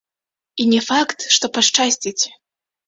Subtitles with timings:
[0.63, 2.23] І не факт, што пашчасціць.